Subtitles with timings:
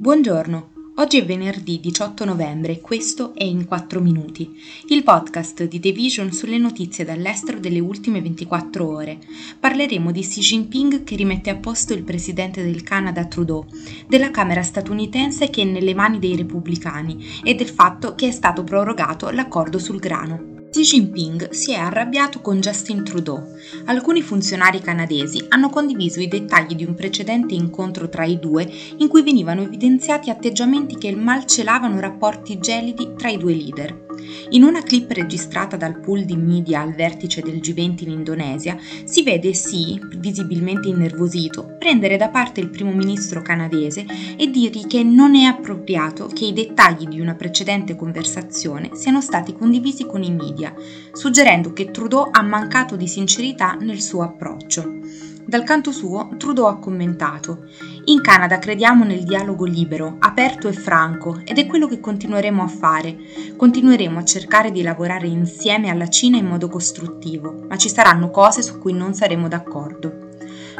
[0.00, 5.78] Buongiorno, oggi è venerdì 18 novembre e questo è In 4 Minuti, il podcast di
[5.78, 9.18] The Vision sulle notizie dall'estero delle ultime 24 ore.
[9.60, 13.66] Parleremo di Xi Jinping che rimette a posto il presidente del Canada Trudeau,
[14.06, 18.64] della Camera statunitense che è nelle mani dei repubblicani e del fatto che è stato
[18.64, 20.59] prorogato l'accordo sul grano.
[20.70, 23.56] Xi Jinping si è arrabbiato con Justin Trudeau.
[23.86, 29.08] Alcuni funzionari canadesi hanno condiviso i dettagli di un precedente incontro tra i due in
[29.08, 34.09] cui venivano evidenziati atteggiamenti che malcelavano rapporti gelidi tra i due leader.
[34.50, 39.22] In una clip registrata dal pool di media al vertice del G20 in Indonesia, si
[39.22, 44.04] vede Xi, visibilmente innervosito, prendere da parte il primo ministro canadese
[44.36, 49.52] e dirgli che non è appropriato che i dettagli di una precedente conversazione siano stati
[49.52, 50.74] condivisi con i media,
[51.12, 55.29] suggerendo che Trudeau ha mancato di sincerità nel suo approccio.
[55.50, 57.64] Dal canto suo, Trudeau ha commentato:
[58.04, 62.68] In Canada crediamo nel dialogo libero, aperto e franco ed è quello che continueremo a
[62.68, 63.18] fare.
[63.56, 68.62] Continueremo a cercare di lavorare insieme alla Cina in modo costruttivo, ma ci saranno cose
[68.62, 70.28] su cui non saremo d'accordo.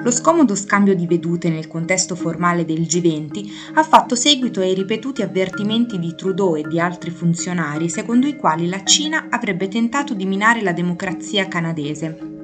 [0.04, 5.22] Lo scomodo scambio di vedute nel contesto formale del G20 ha fatto seguito ai ripetuti
[5.22, 10.26] avvertimenti di Trudeau e di altri funzionari secondo i quali la Cina avrebbe tentato di
[10.26, 12.39] minare la democrazia canadese.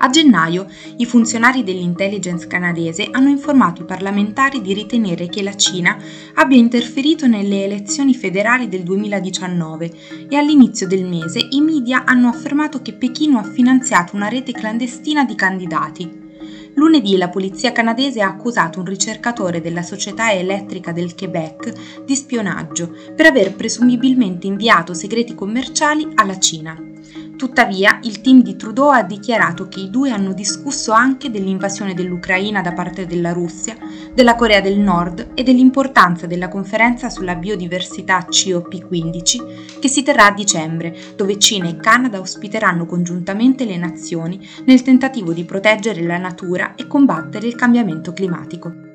[0.00, 0.66] A gennaio
[0.98, 5.98] i funzionari dell'intelligence canadese hanno informato i parlamentari di ritenere che la Cina
[6.34, 9.92] abbia interferito nelle elezioni federali del 2019
[10.28, 15.24] e all'inizio del mese i media hanno affermato che Pechino ha finanziato una rete clandestina
[15.24, 16.26] di candidati.
[16.74, 22.94] Lunedì la polizia canadese ha accusato un ricercatore della Società Elettrica del Quebec di spionaggio
[23.16, 26.80] per aver presumibilmente inviato segreti commerciali alla Cina.
[27.38, 32.62] Tuttavia, il team di Trudeau ha dichiarato che i due hanno discusso anche dell'invasione dell'Ucraina
[32.62, 33.76] da parte della Russia,
[34.12, 40.34] della Corea del Nord e dell'importanza della conferenza sulla biodiversità COP15 che si terrà a
[40.34, 46.74] dicembre, dove Cina e Canada ospiteranno congiuntamente le nazioni nel tentativo di proteggere la natura
[46.74, 48.87] e combattere il cambiamento climatico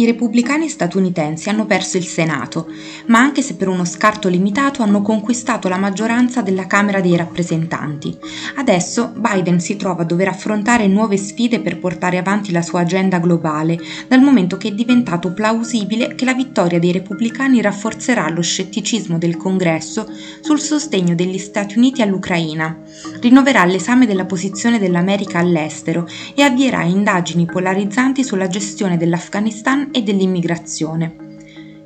[0.00, 2.68] i repubblicani statunitensi hanno perso il Senato,
[3.06, 8.16] ma anche se per uno scarto limitato hanno conquistato la maggioranza della Camera dei rappresentanti.
[8.56, 13.18] Adesso Biden si trova a dover affrontare nuove sfide per portare avanti la sua agenda
[13.18, 13.78] globale,
[14.08, 19.36] dal momento che è diventato plausibile che la vittoria dei repubblicani rafforzerà lo scetticismo del
[19.36, 22.74] Congresso sul sostegno degli Stati Uniti all'Ucraina,
[23.20, 31.28] rinnoverà l'esame della posizione dell'America all'estero e avvierà indagini polarizzanti sulla gestione dell'Afghanistan e dell'immigrazione.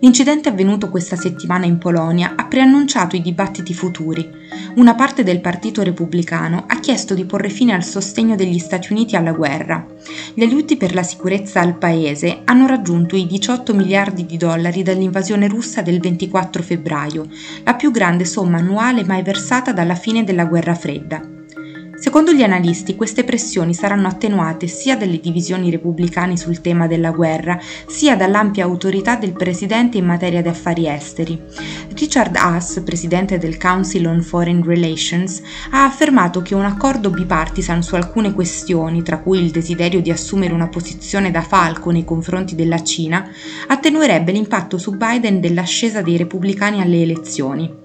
[0.04, 4.28] L'incidente avvenuto questa settimana in Polonia ha preannunciato i dibattiti futuri.
[4.74, 9.16] Una parte del Partito Repubblicano ha chiesto di porre fine al sostegno degli Stati Uniti
[9.16, 9.86] alla guerra.
[10.34, 15.48] Gli aiuti per la sicurezza al paese hanno raggiunto i 18 miliardi di dollari dall'invasione
[15.48, 17.26] russa del 24 febbraio,
[17.62, 21.43] la più grande somma annuale mai versata dalla fine della guerra fredda.
[22.04, 27.58] Secondo gli analisti queste pressioni saranno attenuate sia dalle divisioni repubblicane sul tema della guerra,
[27.86, 31.40] sia dall'ampia autorità del presidente in materia di affari esteri.
[31.94, 37.94] Richard Haas, presidente del Council on Foreign Relations, ha affermato che un accordo bipartisan su
[37.94, 42.82] alcune questioni, tra cui il desiderio di assumere una posizione da falco nei confronti della
[42.82, 43.26] Cina,
[43.66, 47.83] attenuerebbe l'impatto su Biden dell'ascesa dei repubblicani alle elezioni.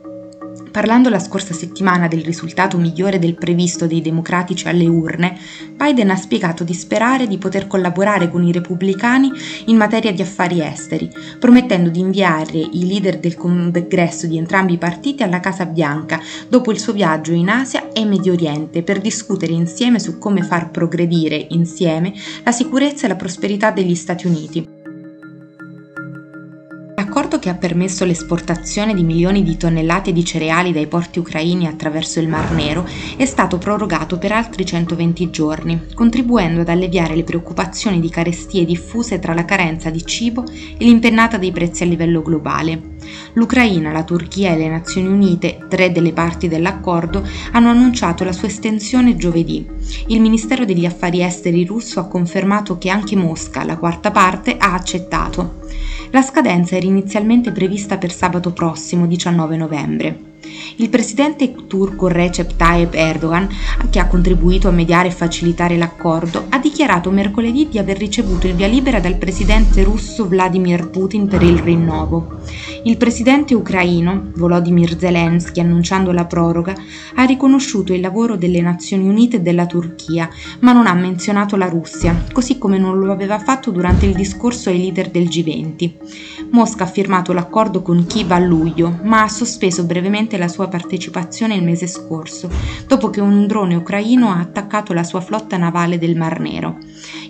[0.71, 5.37] Parlando la scorsa settimana del risultato migliore del previsto dei democratici alle urne,
[5.75, 9.31] Biden ha spiegato di sperare di poter collaborare con i repubblicani
[9.65, 11.09] in materia di affari esteri,
[11.39, 16.71] promettendo di inviare i leader del congresso di entrambi i partiti alla Casa Bianca dopo
[16.71, 21.47] il suo viaggio in Asia e Medio Oriente per discutere insieme su come far progredire
[21.49, 24.78] insieme la sicurezza e la prosperità degli Stati Uniti.
[27.19, 32.21] L'accordo che ha permesso l'esportazione di milioni di tonnellate di cereali dai porti ucraini attraverso
[32.21, 32.87] il Mar Nero
[33.17, 39.19] è stato prorogato per altri 120 giorni, contribuendo ad alleviare le preoccupazioni di carestie diffuse
[39.19, 42.95] tra la carenza di cibo e l'impennata dei prezzi a livello globale.
[43.33, 48.47] L'Ucraina, la Turchia e le Nazioni Unite, tre delle parti dell'accordo, hanno annunciato la sua
[48.47, 49.67] estensione giovedì.
[50.07, 54.73] Il Ministero degli Affari Esteri russo ha confermato che anche Mosca, la quarta parte, ha
[54.73, 55.57] accettato.
[56.11, 60.28] La scadenza era inizialmente prevista per sabato prossimo, 19 novembre.
[60.77, 63.49] Il presidente turco Recep Tayyip Erdogan,
[63.89, 68.53] che ha contribuito a mediare e facilitare l'accordo, ha dichiarato mercoledì di aver ricevuto il
[68.53, 72.39] via libera dal presidente russo Vladimir Putin per il rinnovo.
[72.83, 76.73] Il presidente ucraino, Volodymyr Zelensky, annunciando la proroga,
[77.15, 80.29] ha riconosciuto il lavoro delle Nazioni Unite e della Turchia,
[80.61, 84.69] ma non ha menzionato la Russia, così come non lo aveva fatto durante il discorso
[84.69, 85.91] ai leader del G20.
[86.51, 91.55] Mosca ha firmato l'accordo con Kiev a luglio, ma ha sospeso brevemente la sua partecipazione
[91.55, 92.49] il mese scorso,
[92.87, 96.77] dopo che un drone ucraino ha attaccato la sua flotta navale del Mar Nero.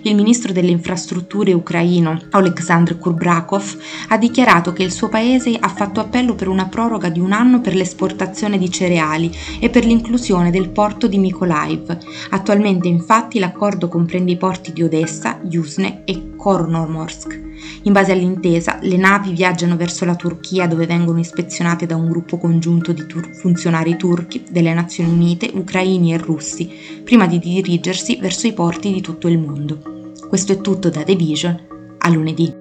[0.02, 6.00] Il ministro delle infrastrutture ucraino, Oleksandr Kurbrakov, ha dichiarato che il suo paese ha fatto
[6.00, 9.30] appello per una proroga di un anno per l'esportazione di cereali
[9.60, 11.96] e per l'inclusione del porto di Mykolaiv.
[12.30, 17.49] Attualmente infatti l'accordo comprende i porti di Odessa, Yuzne e Kornomorsk.
[17.82, 22.38] In base all'intesa, le navi viaggiano verso la Turchia dove vengono ispezionate da un gruppo
[22.38, 26.70] congiunto di tur- funzionari turchi, delle Nazioni Unite, ucraini e russi,
[27.02, 30.12] prima di dirigersi verso i porti di tutto il mondo.
[30.28, 31.68] Questo è tutto da The Vision.
[31.98, 32.59] A lunedì.